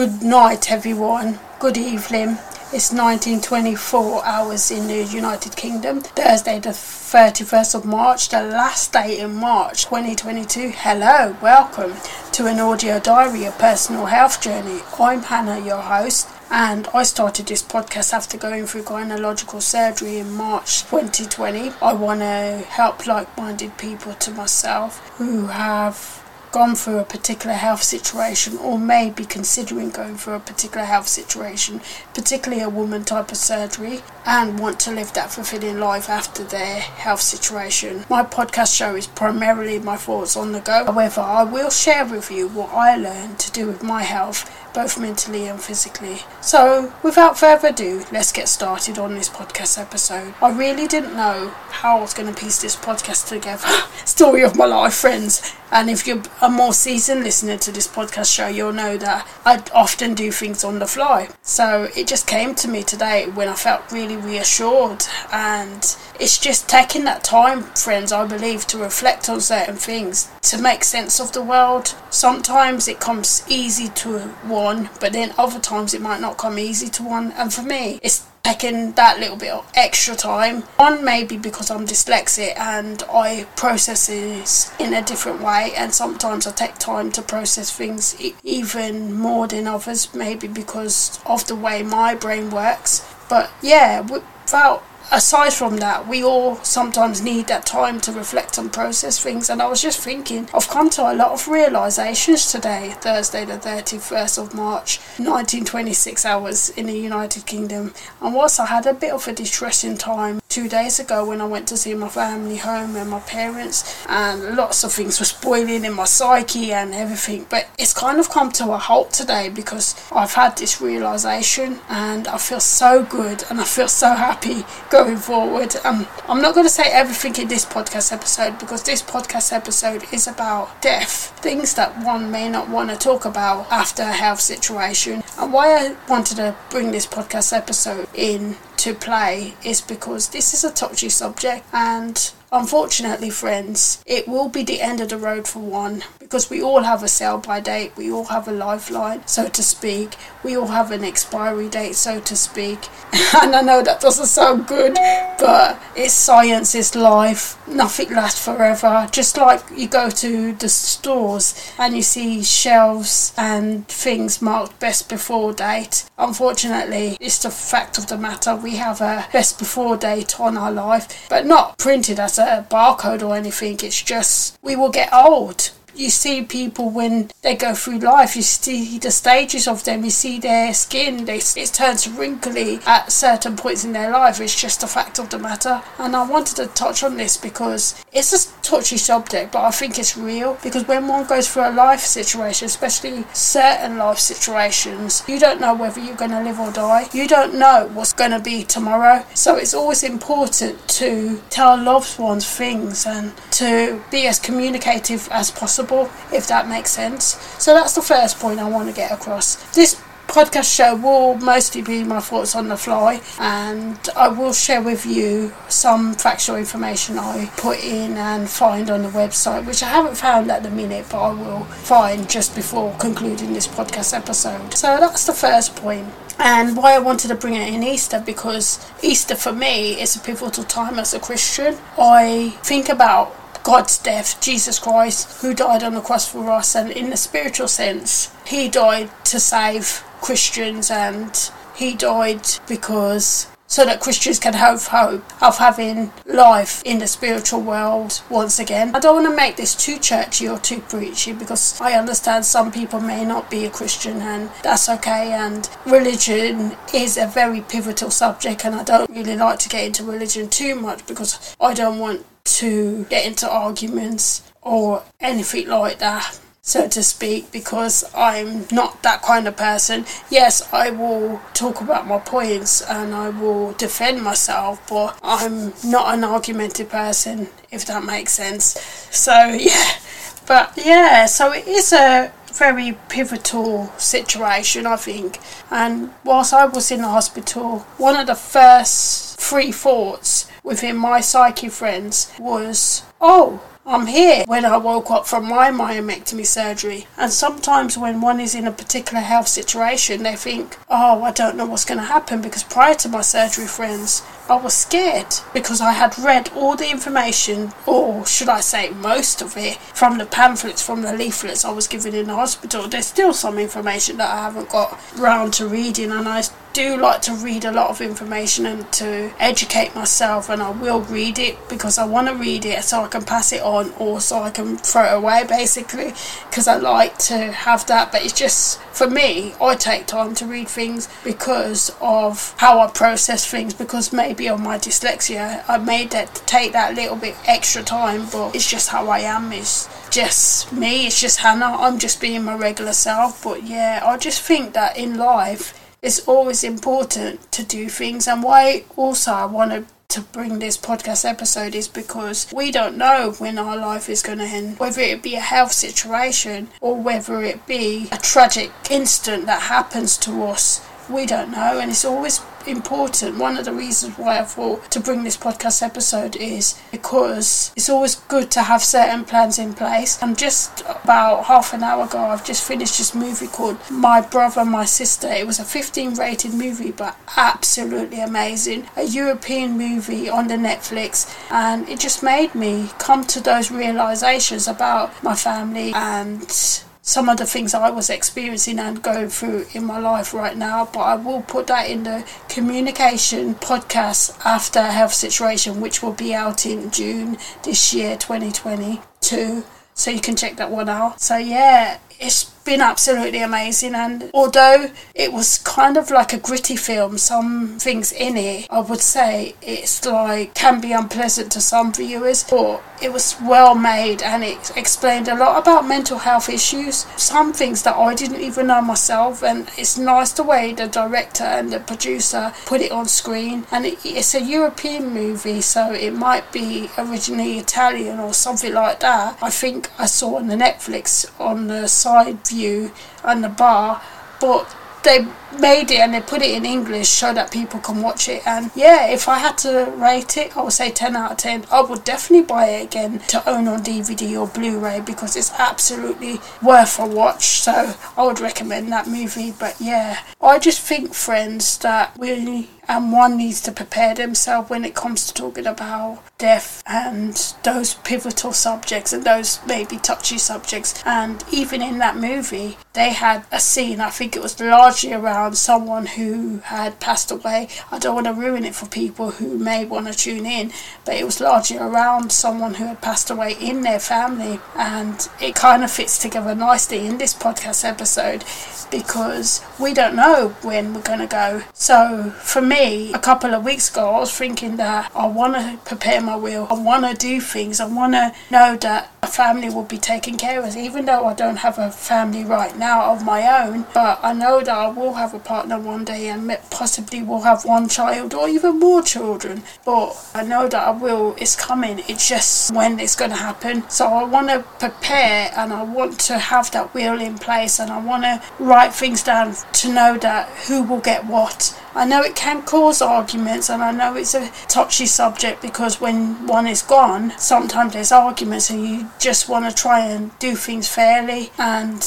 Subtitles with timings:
[0.00, 1.38] Good night, everyone.
[1.58, 2.38] Good evening.
[2.72, 6.00] It's 1924 hours in the United Kingdom.
[6.00, 10.72] Thursday, the 31st of March, the last day in March 2022.
[10.74, 11.92] Hello, welcome
[12.32, 14.80] to an audio diary, a personal health journey.
[14.98, 20.32] I'm Hannah, your host, and I started this podcast after going through gynecological surgery in
[20.32, 21.72] March 2020.
[21.82, 27.54] I want to help like minded people to myself who have gone through a particular
[27.54, 31.80] health situation or may be considering going through a particular health situation,
[32.14, 36.80] particularly a woman type of surgery, and want to live that fulfilling life after their
[36.80, 38.04] health situation.
[38.10, 40.84] My podcast show is primarily my thoughts on the go.
[40.84, 44.98] However, I will share with you what I learned to do with my health both
[44.98, 46.20] mentally and physically.
[46.40, 50.34] So, without further ado, let's get started on this podcast episode.
[50.42, 53.68] I really didn't know how I was going to piece this podcast together.
[54.04, 55.54] Story of my life, friends.
[55.72, 59.62] And if you're a more seasoned listener to this podcast show, you'll know that I
[59.72, 61.28] often do things on the fly.
[61.42, 65.04] So it just came to me today when I felt really reassured.
[65.32, 70.60] And it's just taking that time, friends, I believe, to reflect on certain things, to
[70.60, 71.94] make sense of the world.
[72.10, 76.88] Sometimes it comes easy to one, but then other times it might not come easy
[76.88, 77.32] to one.
[77.32, 80.62] And for me, it's taking that little bit of extra time.
[80.76, 86.46] One maybe because I'm dyslexic and I process things in a different way, and sometimes
[86.46, 91.82] I take time to process things even more than others, maybe because of the way
[91.82, 93.06] my brain works.
[93.28, 98.72] But yeah, without aside from that, we all sometimes need that time to reflect and
[98.72, 99.50] process things.
[99.50, 103.58] And I was just thinking, I've come to a lot of realizations today, Thursday, the
[103.58, 107.92] 31st of March, 1926 hours in the United Kingdom.
[108.20, 111.46] And whilst I had a bit of a distressing time two days ago when I
[111.46, 115.84] went to see my family home and my parents, and lots of things were spoiling
[115.84, 119.94] in my psyche and everything, but it's kind of come to a halt today because
[120.12, 125.16] I've had this realization and I feel so good and I feel so happy going
[125.16, 125.76] forward.
[125.84, 130.04] Um, I'm not going to say everything in this podcast episode because this podcast episode
[130.12, 134.40] is about death, things that one may not want to talk about after a health
[134.40, 135.22] situation.
[135.38, 140.54] And why I wanted to bring this podcast episode in to play is because this
[140.54, 145.46] is a touchy subject and Unfortunately, friends, it will be the end of the road
[145.46, 149.24] for one because we all have a sell by date, we all have a lifeline,
[149.26, 152.88] so to speak, we all have an expiry date, so to speak.
[153.42, 159.08] and I know that doesn't sound good, but it's science, it's life, nothing lasts forever.
[159.12, 165.08] Just like you go to the stores and you see shelves and things marked best
[165.08, 166.04] before date.
[166.18, 170.72] Unfortunately, it's the fact of the matter, we have a best before date on our
[170.72, 173.78] life, but not printed as a barcode or anything.
[173.82, 178.42] It's just we will get old you see people when they go through life, you
[178.42, 183.56] see the stages of them, you see their skin, they, it turns wrinkly at certain
[183.56, 184.40] points in their life.
[184.40, 185.82] It's just a fact of the matter.
[185.98, 189.98] And I wanted to touch on this because it's a touchy subject, but I think
[189.98, 195.38] it's real because when one goes through a life situation, especially certain life situations, you
[195.38, 197.08] don't know whether you're going to live or die.
[197.12, 199.24] You don't know what's going to be tomorrow.
[199.34, 205.50] So it's always important to tell loved ones things and to be as communicative as
[205.50, 207.24] possible possible, if that makes sense.
[207.58, 209.56] So that's the first point I want to get across.
[209.74, 214.80] This podcast show will mostly be my thoughts on the fly, and I will share
[214.80, 219.88] with you some factual information I put in and find on the website, which I
[219.88, 224.74] haven't found at the minute, but I will find just before concluding this podcast episode.
[224.74, 226.08] So that's the first point
[226.42, 230.20] and why I wanted to bring it in Easter because Easter for me is a
[230.20, 231.76] pivotal time as a Christian.
[231.98, 236.90] I think about God's death, Jesus Christ, who died on the cross for us, and
[236.90, 244.00] in the spiritual sense, he died to save Christians and he died because so that
[244.00, 248.94] Christians can have hope of having life in the spiritual world once again.
[248.96, 252.72] I don't want to make this too churchy or too preachy because I understand some
[252.72, 255.32] people may not be a Christian and that's okay.
[255.32, 260.02] And religion is a very pivotal subject, and I don't really like to get into
[260.02, 262.26] religion too much because I don't want
[262.58, 269.22] to get into arguments or anything like that, so to speak, because I'm not that
[269.22, 270.04] kind of person.
[270.30, 276.14] Yes, I will talk about my points and I will defend myself, but I'm not
[276.14, 278.78] an argumentative person, if that makes sense.
[279.10, 279.98] So, yeah,
[280.46, 285.38] but yeah, so it is a very pivotal situation, I think.
[285.70, 291.20] And whilst I was in the hospital, one of the first three thoughts within my
[291.20, 297.08] psyche friends was, oh, I'm here when I woke up from my myomectomy surgery.
[297.18, 301.56] And sometimes when one is in a particular health situation, they think, oh, I don't
[301.56, 305.80] know what's going to happen because prior to my surgery, friends, I was scared because
[305.80, 310.26] I had read all the information, or should I say, most of it, from the
[310.26, 312.88] pamphlets, from the leaflets I was given in the hospital.
[312.88, 316.42] There's still some information that I haven't got round to reading, and I
[316.72, 321.00] do like to read a lot of information and to educate myself and I will
[321.00, 324.20] read it because I want to read it so I can pass it on or
[324.20, 326.12] so I can throw it away basically
[326.48, 330.46] because I like to have that but it's just for me I take time to
[330.46, 335.64] read things because of how I process things because maybe on my dyslexia.
[335.68, 339.52] I made that take that little bit extra time but it's just how I am.
[339.52, 341.76] It's just me it's just Hannah.
[341.78, 343.44] I'm just being my regular self.
[343.44, 348.26] But yeah I just think that in life it's always important to do things.
[348.26, 353.32] And why also I wanted to bring this podcast episode is because we don't know
[353.38, 357.42] when our life is going to end, whether it be a health situation or whether
[357.44, 360.84] it be a tragic incident that happens to us.
[361.08, 363.38] We don't know, and it's always important.
[363.38, 367.88] One of the reasons why I thought to bring this podcast episode is because it's
[367.88, 370.20] always good to have certain plans in place.
[370.22, 374.64] And just about half an hour ago, I've just finished this movie called My Brother,
[374.64, 375.28] My Sister.
[375.28, 378.88] It was a 15 rated movie, but absolutely amazing.
[378.96, 384.68] A European movie on the Netflix, and it just made me come to those realizations
[384.68, 389.84] about my family and some of the things I was experiencing and going through in
[389.84, 390.88] my life right now.
[390.92, 396.32] But I will put that in the communication podcast after health situation, which will be
[396.32, 399.64] out in June this year, 2022.
[399.92, 401.20] So you can check that one out.
[401.20, 406.76] So yeah, it's been absolutely amazing and although it was kind of like a gritty
[406.76, 411.92] film some things in it i would say it's like can be unpleasant to some
[411.92, 417.06] viewers but it was well made and it explained a lot about mental health issues
[417.16, 421.42] some things that i didn't even know myself and it's nice the way the director
[421.42, 426.12] and the producer put it on screen and it, it's a european movie so it
[426.12, 429.36] might be originally italian or something like that.
[429.42, 432.92] I think i saw on the netflix on the side view you
[433.24, 434.02] and the bar,
[434.40, 435.26] but they
[435.58, 438.46] made it and they put it in English so that people can watch it.
[438.46, 441.66] And yeah, if I had to rate it, I would say 10 out of 10.
[441.70, 445.52] I would definitely buy it again to own on DVD or Blu ray because it's
[445.58, 447.44] absolutely worth a watch.
[447.60, 449.52] So I would recommend that movie.
[449.58, 454.84] But yeah, I just think, friends, that we and one needs to prepare themselves when
[454.84, 461.00] it comes to talking about death and those pivotal subjects and those maybe touchy subjects.
[461.06, 465.39] And even in that movie, they had a scene, I think it was largely around
[465.56, 467.68] someone who had passed away.
[467.90, 470.72] I don't want to ruin it for people who may want to tune in,
[471.04, 474.60] but it was largely around someone who had passed away in their family.
[474.76, 478.44] And it kind of fits together nicely in this podcast episode
[478.90, 481.62] because we don't know when we're going to go.
[481.74, 485.78] So for me, a couple of weeks ago, I was thinking that I want to
[485.84, 486.66] prepare my will.
[486.70, 487.80] I want to do things.
[487.80, 491.34] I want to know that a family will be taken care of, even though I
[491.34, 493.86] don't have a family right now of my own.
[493.94, 497.64] But I know that I will have a partner one day and possibly will have
[497.64, 499.62] one child or even more children.
[499.84, 501.34] But I know that I will.
[501.38, 502.00] It's coming.
[502.08, 503.88] It's just when it's going to happen.
[503.88, 507.90] So I want to prepare and I want to have that wheel in place and
[507.90, 512.22] I want to write things down to know that who will get what I know
[512.22, 516.82] it can cause arguments, and I know it's a touchy subject because when one is
[516.82, 522.00] gone, sometimes there's arguments, and you just want to try and do things fairly and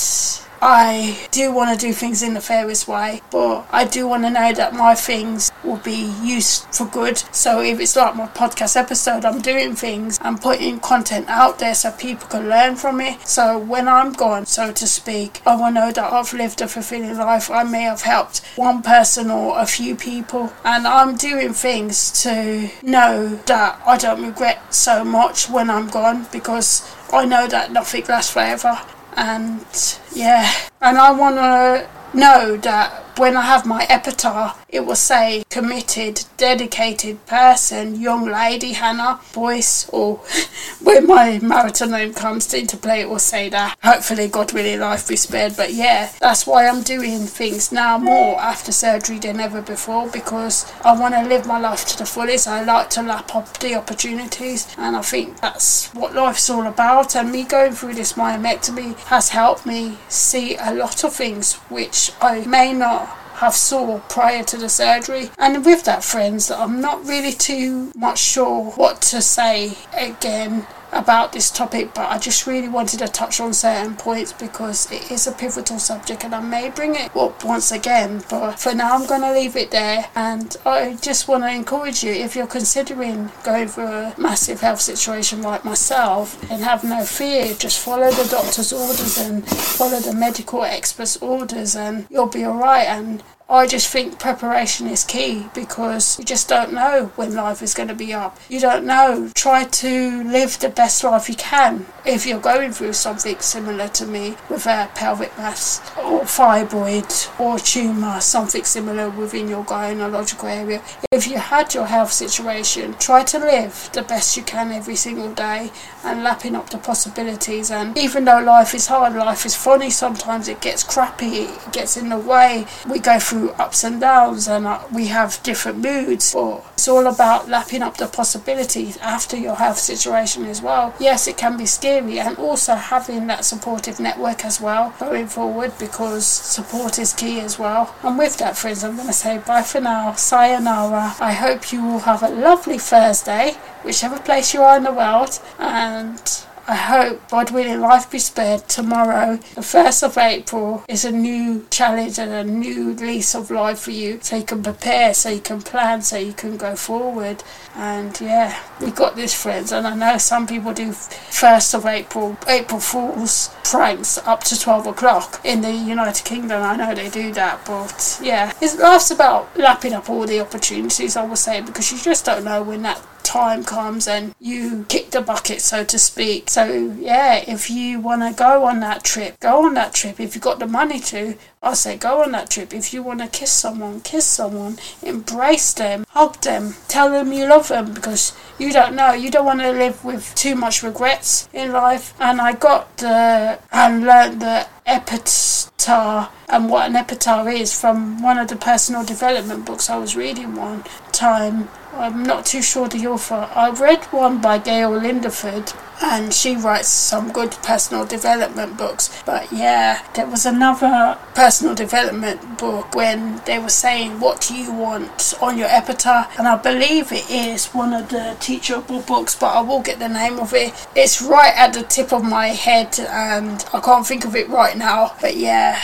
[0.66, 4.30] I do want to do things in the fairest way, but I do want to
[4.30, 7.18] know that my things will be used for good.
[7.36, 11.76] So if it's like my podcast episode, I'm doing things, I'm putting content out there
[11.76, 13.28] so people can learn from it.
[13.28, 16.70] So when I'm gone, so to speak, I want to know that I've lived a
[16.70, 17.52] fulfilling life.
[17.52, 22.70] I may have helped one person or a few people, and I'm doing things to
[22.82, 28.06] know that I don't regret so much when I'm gone because I know that nothing
[28.08, 28.80] lasts forever
[29.18, 29.66] and
[30.14, 30.52] yeah,
[30.82, 36.26] and I want to know that when I have my epitaph, it will say committed,
[36.38, 40.18] dedicated person, young lady Hannah Boyce, or
[40.82, 43.78] when my marital name comes into play, it will say that.
[43.84, 45.56] Hopefully, God willing, life be spared.
[45.56, 50.72] But yeah, that's why I'm doing things now more after surgery than ever before because
[50.84, 52.48] I want to live my life to the fullest.
[52.48, 57.16] I like to lap up the opportunities, and I think that's what life's all about.
[57.16, 62.12] And me going through this myomectomy has helped me see a lot of things which
[62.22, 63.03] I may not
[63.44, 65.30] have saw prior to the surgery.
[65.38, 71.34] And with that, friends, I'm not really too much sure what to say again about
[71.34, 75.28] this topic, but I just really wanted to touch on certain points because it is
[75.28, 78.24] a pivotal subject and I may bring it up once again.
[78.30, 80.10] But for now, I'm going to leave it there.
[80.16, 84.82] And I just want to encourage you if you're considering going through a massive health
[84.82, 90.14] situation like myself, and have no fear, just follow the doctor's orders and follow the
[90.14, 92.88] medical expert's orders, and you'll be alright.
[92.88, 97.74] And I just think preparation is key because you just don't know when life is
[97.74, 98.40] going to be up.
[98.48, 99.32] You don't know.
[99.36, 101.86] Try to live the best life you can.
[102.06, 107.60] If you're going through something similar to me with a pelvic mass or fibroid or
[107.60, 110.82] tumour, something similar within your gynecological area,
[111.12, 115.34] if you had your health situation, try to live the best you can every single
[115.34, 115.70] day
[116.04, 117.70] and lapping up the possibilities.
[117.70, 121.98] And even though life is hard, life is funny, sometimes it gets crappy, it gets
[121.98, 122.66] in the way.
[122.90, 126.88] We go through through ups and downs and uh, we have different moods or it's
[126.88, 130.94] all about lapping up the possibilities after your health situation as well.
[131.00, 135.74] Yes it can be scary and also having that supportive network as well going forward
[135.80, 137.96] because support is key as well.
[138.04, 140.14] And with that friends i'm going to say bye for now.
[140.14, 141.16] Sayonara.
[141.20, 145.40] I hope you will have a lovely thursday whichever place you are in the world
[145.58, 148.70] and I hope, God willing, life be spared.
[148.70, 153.80] Tomorrow, the 1st of April, is a new challenge and a new lease of life
[153.80, 154.20] for you.
[154.22, 157.44] So you can prepare, so you can plan, so you can go forward.
[157.76, 159.74] And yeah, we got this, friends.
[159.74, 164.88] And I know some people do 1st of April, April Fool's pranks up to 12
[164.88, 166.62] o'clock in the United Kingdom.
[166.62, 171.18] I know they do that, but yeah, it's life's about lapping up all the opportunities,
[171.18, 175.12] I would say, because you just don't know when that time comes and you kick
[175.12, 176.50] the bucket, so to speak.
[176.50, 180.20] So, yeah, if you want to go on that trip, go on that trip.
[180.20, 182.74] If you've got the money to, I say go on that trip.
[182.74, 187.48] If you want to kiss someone, kiss someone, embrace them, hug them, tell them you
[187.48, 189.14] love them because you don't know.
[189.14, 192.14] You don't want to live with too much regrets in life.
[192.20, 198.38] And I got the and learned the epitaph and what an epitaph is from one
[198.38, 201.70] of the personal development books I was reading one time.
[201.96, 203.50] I'm not too sure the author.
[203.54, 209.22] I read one by Gael Lindenfield and she writes some good personal development books.
[209.26, 214.74] But yeah, there was another personal development book when they were saying, What do you
[214.74, 216.38] want on your epitaph?
[216.38, 220.10] And I believe it is one of the teachable books, but I will get the
[220.10, 220.74] name of it.
[220.96, 224.76] It's right at the tip of my head and I can't think of it right
[224.78, 225.16] now.
[225.22, 225.80] But yeah,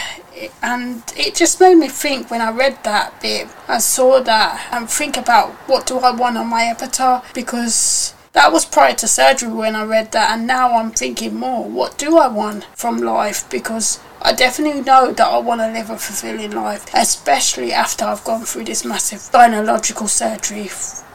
[0.61, 3.47] and it just made me think when I read that bit.
[3.67, 8.51] I saw that and think about what do I want on my epitaph because that
[8.51, 12.17] was prior to surgery when I read that, and now I'm thinking more what do
[12.17, 13.49] I want from life?
[13.49, 18.23] Because I definitely know that I want to live a fulfilling life, especially after I've
[18.23, 20.69] gone through this massive gynecological surgery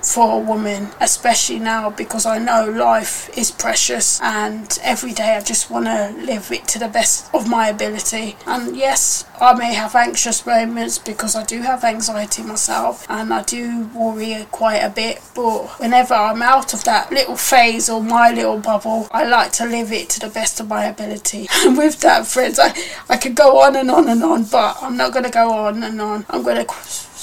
[0.05, 5.41] for a woman, especially now because I know life is precious and every day I
[5.41, 8.37] just want to live it to the best of my ability.
[8.47, 13.43] And yes, I may have anxious moments because I do have anxiety myself and I
[13.43, 18.31] do worry quite a bit, but whenever I'm out of that little phase or my
[18.31, 21.49] little bubble, I like to live it to the best of my ability.
[21.65, 22.75] And with that, friends, I,
[23.09, 25.83] I could go on and on and on, but I'm not going to go on
[25.83, 26.27] and on.
[26.29, 26.75] I'm going to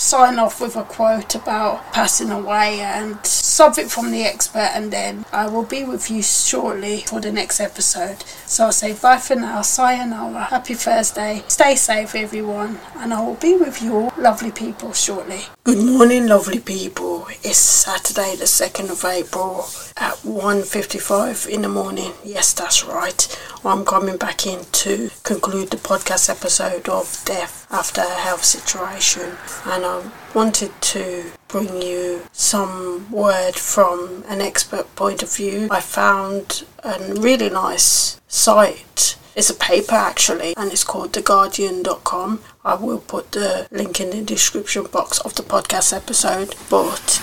[0.01, 5.24] sign off with a quote about passing away and something from the expert, and then
[5.31, 8.24] I will be with you shortly for the next episode.
[8.48, 13.36] So I'll say bye for now, sayonara, happy Thursday, stay safe, everyone, and I will
[13.36, 15.41] be with you all, lovely people, shortly.
[15.63, 17.27] Good morning, lovely people.
[17.43, 19.67] It's Saturday, the 2nd of April
[19.98, 22.13] at 1.55 in the morning.
[22.24, 23.39] Yes, that's right.
[23.63, 29.38] I'm coming back in to conclude the podcast episode of Death After a Health Situation,
[29.66, 35.70] and I wanted to bring you some word from an expert point of view.
[35.72, 39.16] I found a really nice site.
[39.36, 42.42] It's a paper actually, and it's called theguardian.com.
[42.66, 46.56] I will put the link in the description box of the podcast episode.
[46.70, 47.22] But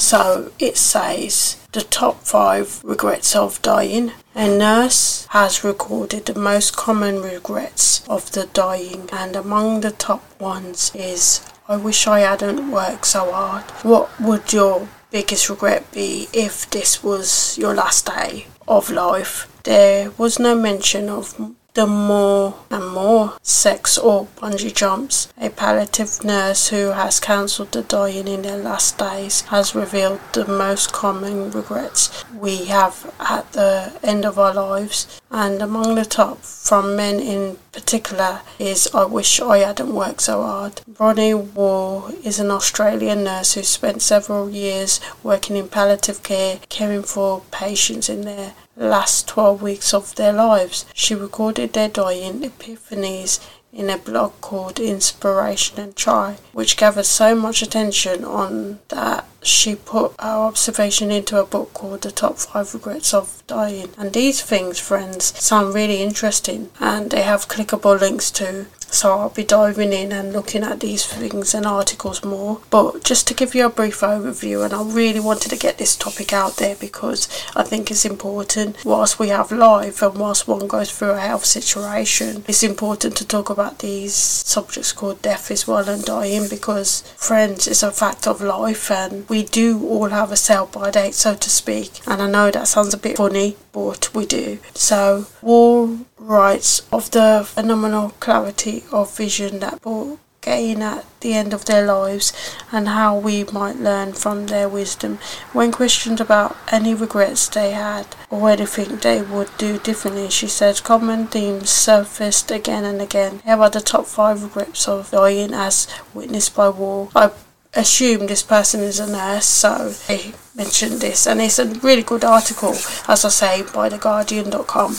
[0.00, 4.12] so it says the top five regrets of dying.
[4.34, 10.22] A nurse has recorded the most common regrets of the dying, and among the top
[10.40, 13.64] ones is I wish I hadn't worked so hard.
[13.82, 19.46] What would your biggest regret be if this was your last day of life?
[19.62, 21.38] There was no mention of
[21.74, 25.32] the more and more sex or bungee jumps.
[25.40, 30.46] A palliative nurse who has counselled the dying in their last days has revealed the
[30.46, 36.38] most common regrets we have at the end of our lives, and among the top
[36.42, 40.82] from men in particular is I wish I hadn't worked so hard.
[40.88, 47.02] Bronnie Wall is an Australian nurse who spent several years working in palliative care, caring
[47.02, 50.86] for patients in their last 12 weeks of their lives.
[50.94, 53.38] She recorded their dying epiphanies
[53.72, 59.74] in a blog called Inspiration and Chai, which gathered so much attention on that she
[59.76, 63.90] put our observation into a book called The Top 5 Regrets of Dying.
[63.98, 68.66] And these things, friends, sound really interesting and they have clickable links too.
[68.90, 72.60] so I'll be diving in and looking at these things and articles more.
[72.70, 75.96] But just to give you a brief overview, and I really wanted to get this
[75.96, 78.84] topic out there because I think it's important.
[78.84, 83.26] Whilst we have life and whilst one goes through a health situation, it's important to
[83.26, 88.26] talk about these subjects called death as well and dying because, friends, it's a fact
[88.26, 92.00] of life and we do all have a sell by date, so to speak.
[92.06, 93.39] And I know that sounds a bit funny,
[93.72, 94.58] but we do.
[94.74, 101.52] So, Wall writes of the phenomenal clarity of vision that people gain at the end
[101.52, 102.32] of their lives
[102.72, 105.18] and how we might learn from their wisdom.
[105.52, 110.82] When questioned about any regrets they had or anything they would do differently, she said
[110.82, 113.40] common themes surfaced again and again.
[113.44, 117.10] Here are the top five regrets of dying as witnessed by Wall.
[117.14, 117.30] I
[117.74, 122.22] assume this person is a nurse, so they mentioned this, and it's a really good
[122.22, 122.74] article,
[123.08, 124.92] as I say, by theguardian.com.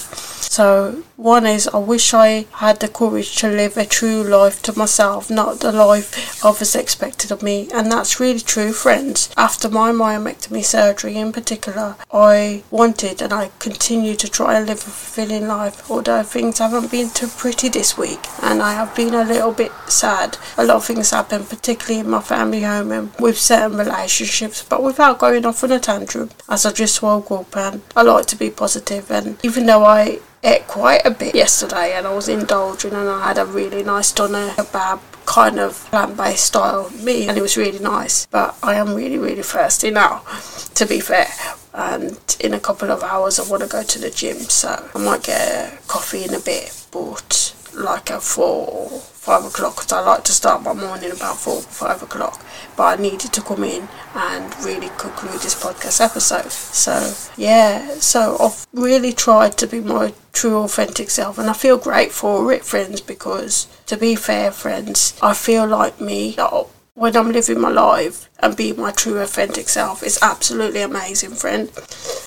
[0.52, 4.78] So, one is I wish I had the courage to live a true life to
[4.78, 7.70] myself, not the life others expected of me.
[7.74, 9.30] And that's really true, friends.
[9.38, 14.80] After my myomectomy surgery in particular, I wanted and I continue to try and live
[14.80, 18.26] a fulfilling life, although things haven't been too pretty this week.
[18.42, 20.38] And I have been a little bit sad.
[20.58, 24.84] A lot of things happen, particularly in my family home and with certain relationships, but
[24.84, 28.52] without going on a tantrum, as I just woke up and I like to be.
[29.10, 33.28] And even though I ate quite a bit yesterday and I was indulging and I
[33.28, 37.80] had a really nice doner kebab kind of plant-based style meal and it was really
[37.80, 40.24] nice but I am really really thirsty now
[40.74, 41.28] to be fair
[41.74, 44.98] and in a couple of hours I want to go to the gym so I
[45.00, 47.41] might get a coffee in a bit but
[47.74, 51.58] like at four or five o'clock because I like to start my morning about four
[51.58, 52.44] or five o'clock.
[52.76, 56.52] But I needed to come in and really conclude this podcast episode.
[56.52, 61.78] So yeah so I've really tried to be my true authentic self and I feel
[61.78, 66.36] great for it friends because to be fair friends I feel like me
[66.94, 71.72] when I'm living my life and being my true authentic self is absolutely amazing friend.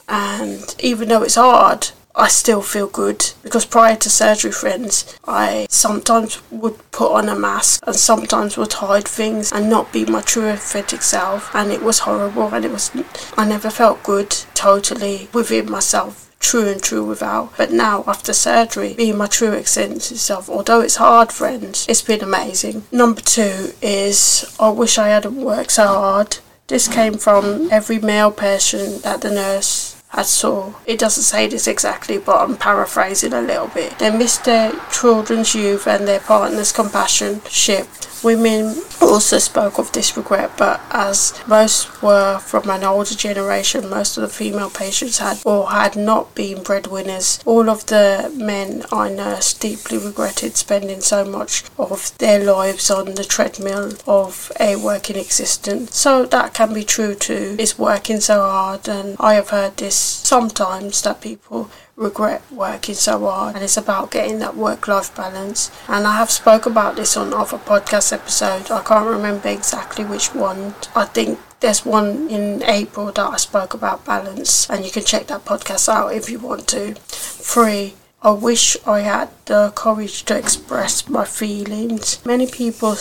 [0.08, 5.66] And even though it's hard I still feel good because prior to surgery, friends, I
[5.68, 10.20] sometimes would put on a mask and sometimes would hide things and not be my
[10.20, 12.90] true authentic self, and it was horrible and it was
[13.36, 17.56] I never felt good totally within myself true and true without.
[17.56, 22.22] But now, after surgery, being my true authentic self, although it's hard, friends, it's been
[22.22, 22.84] amazing.
[22.92, 26.38] Number two is I wish I hadn't worked so hard.
[26.66, 30.74] This came from every male patient that the nurse at all.
[30.86, 33.98] It doesn't say this exactly, but I'm paraphrasing a little bit.
[33.98, 37.86] They miss their children's youth and their partner's compassion ship
[38.24, 44.16] Women also spoke of this regret, but as most were from an older generation, most
[44.16, 47.38] of the female patients had or had not been breadwinners.
[47.44, 53.14] All of the men I nursed deeply regretted spending so much of their lives on
[53.14, 55.94] the treadmill of a working existence.
[55.94, 57.56] So that can be true too.
[57.58, 63.20] It's working so hard, and I have heard this sometimes that people regret working so
[63.20, 65.70] hard and it's about getting that work life balance.
[65.88, 68.70] And I have spoke about this on other podcast episodes.
[68.70, 70.74] I can't remember exactly which one.
[70.94, 75.26] I think there's one in April that I spoke about balance and you can check
[75.28, 76.94] that podcast out if you want to.
[76.94, 82.24] Three I wish I had the courage to express my feelings.
[82.24, 82.94] Many people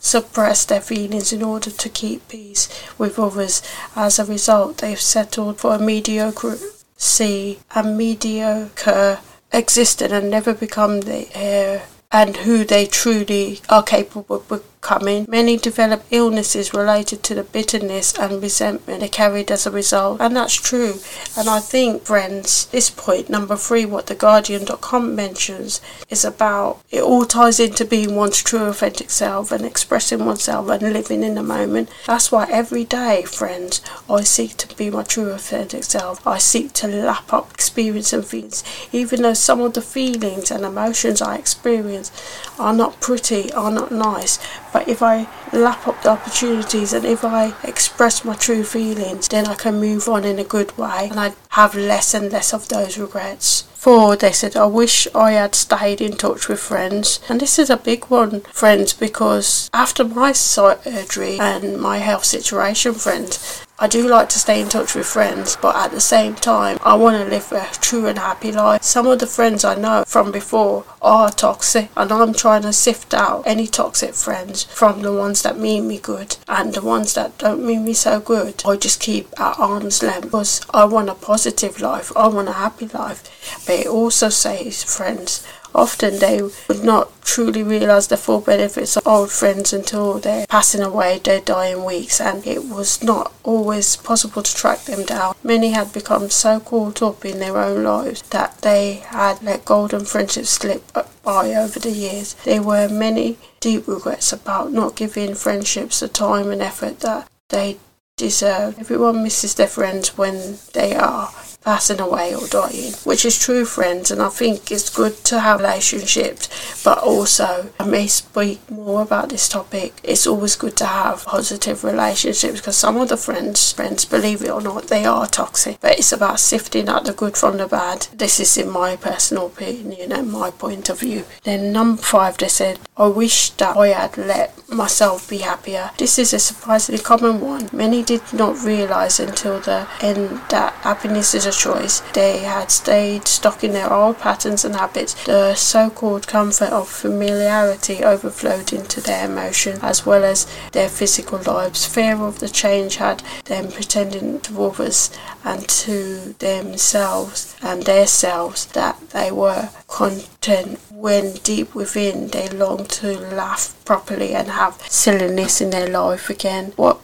[0.00, 3.62] suppress their feelings in order to keep peace with others.
[3.94, 6.58] As a result they've settled for a mediocre
[7.00, 9.20] see a mediocre
[9.52, 11.82] existed and never become the heir
[12.12, 15.26] and who they truly are capable of coming.
[15.28, 20.36] Many develop illnesses related to the bitterness and resentment they carried as a result, and
[20.36, 20.94] that's true.
[21.36, 27.02] And I think, friends, this point, number three, what the Guardian.com mentions, is about it
[27.02, 31.42] all ties into being one's true authentic self and expressing oneself and living in the
[31.42, 31.88] moment.
[32.06, 36.26] That's why every day, friends, I seek to be my true authentic self.
[36.26, 40.64] I seek to lap up experience and feelings, even though some of the feelings and
[40.64, 42.10] emotions I experience
[42.58, 44.38] are not pretty, are not nice
[44.72, 49.46] but if I lap up the opportunities and if I express my true feelings, then
[49.46, 52.68] I can move on in a good way and I have less and less of
[52.68, 53.62] those regrets.
[53.80, 57.18] Four, they said, I wish I had stayed in touch with friends.
[57.30, 62.92] And this is a big one, friends, because after my surgery and my health situation,
[62.92, 66.78] friends, I do like to stay in touch with friends, but at the same time,
[66.82, 68.82] I want to live a true and happy life.
[68.82, 73.14] Some of the friends I know from before are toxic, and I'm trying to sift
[73.14, 77.38] out any toxic friends from the ones that mean me good and the ones that
[77.38, 78.62] don't mean me so good.
[78.66, 82.52] I just keep at arm's length because I want a positive life, I want a
[82.52, 83.22] happy life.
[83.66, 85.42] But it also says, friends,
[85.74, 90.80] often they would not truly realise the full benefits of old friends until they're passing
[90.80, 95.34] away, their dying weeks, and it was not always possible to track them down.
[95.42, 100.04] Many had become so caught up in their own lives that they had let golden
[100.04, 100.82] friendships slip
[101.22, 102.34] by over the years.
[102.44, 107.78] There were many deep regrets about not giving friendships the time and effort that they
[108.16, 108.78] deserve.
[108.78, 111.30] Everyone misses their friends when they are
[111.62, 114.10] passing away or dying, which is true, friends.
[114.10, 119.28] And I think it's good to have relationships, but also I may speak more about
[119.28, 119.94] this topic.
[120.02, 124.50] It's always good to have positive relationships because some of the friends, friends, believe it
[124.50, 125.80] or not, they are toxic.
[125.80, 128.08] But it's about sifting out the good from the bad.
[128.14, 131.24] This is in my personal opinion and my point of view.
[131.44, 135.90] Then number five, they said, I wish that I had let myself be happier.
[135.98, 137.68] This is a surprisingly common one.
[137.72, 142.00] Many did not realize until the end that happiness is a choice.
[142.12, 145.14] They had stayed stuck in their old patterns and habits.
[145.24, 151.38] The so called comfort of familiarity overflowed into their emotion as well as their physical
[151.38, 151.84] lives.
[151.84, 155.10] Fear of the change had them pretending to others
[155.44, 162.88] and to themselves and their selves that they were content when deep within they longed
[162.90, 166.72] to laugh properly and have silliness in their life again.
[166.76, 167.00] What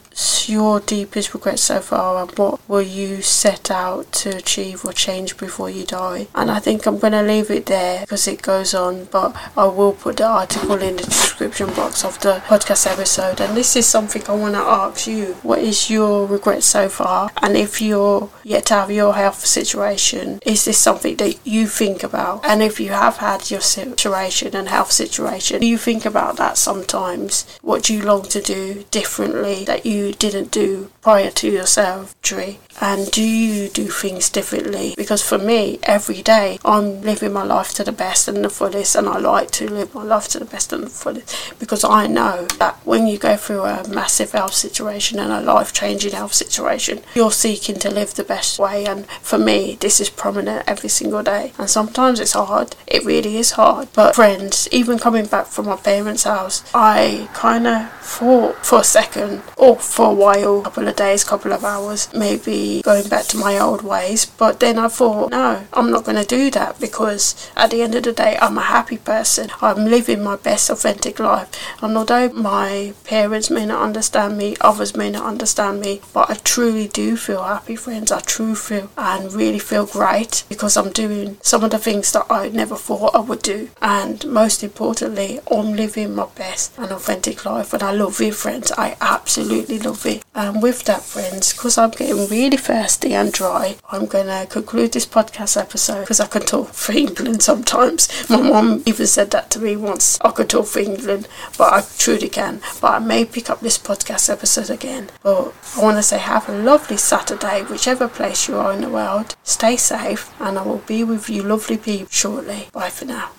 [0.48, 5.36] your deepest regret so far and what will you set out to achieve or change
[5.36, 6.28] before you die?
[6.34, 9.66] And I think I'm going to leave it there because it goes on, but I
[9.66, 13.40] will put the article in the description box of the podcast episode.
[13.40, 17.30] And this is something I want to ask you what is your regret so far?
[17.42, 22.02] And if you're yet to have your health situation, is this something that you think
[22.02, 22.44] about?
[22.44, 26.56] And if you have had your situation and health situation, do you think about that
[26.56, 27.46] sometimes?
[27.62, 32.58] What do you long to do differently that you didn't do prior to your surgery?
[32.80, 34.94] And do you do things differently?
[34.96, 38.94] Because for me, every day I'm living my life to the best and the fullest,
[38.94, 42.06] and I like to live my life to the best and the fullest because I
[42.06, 46.34] know that when you go through a massive health situation and a life changing health
[46.34, 48.84] situation, you're seeking to live the best way.
[48.86, 51.52] And for me, this is prominent every single day.
[51.58, 53.88] And sometimes it's hard, it really is hard.
[53.94, 58.84] But friends, even coming back from my parents' house, I kind of thought for a
[58.84, 63.08] second or for a while, a couple of days, a couple of hours, maybe going
[63.08, 64.26] back to my old ways.
[64.26, 67.94] But then I thought, no, I'm not going to do that because at the end
[67.94, 69.48] of the day, I'm a happy person.
[69.62, 71.48] I'm living my best authentic life.
[71.82, 76.34] And although my parents may not understand me, others may not understand me, but I
[76.44, 78.12] truly do feel happy, friends.
[78.12, 82.26] I truly feel and really feel great because I'm doing some of the things that
[82.28, 83.70] I never thought I would do.
[83.80, 87.72] And most importantly, I'm living my best and authentic life.
[87.72, 88.70] And I love it, friends.
[88.76, 90.24] I absolutely love it.
[90.34, 94.92] And with that, friends, because I'm getting really thirsty and dry, I'm going to conclude
[94.92, 98.08] this podcast episode because I can talk for England sometimes.
[98.28, 101.82] My mom even said that to me once I could talk for England, but I
[101.98, 102.60] truly can.
[102.80, 105.10] But I may pick up this podcast episode again.
[105.22, 108.90] But I want to say have a lovely Saturday, whichever place you are in the
[108.90, 109.36] world.
[109.44, 112.68] Stay safe, and I will be with you, lovely people, shortly.
[112.72, 113.30] Bye for now.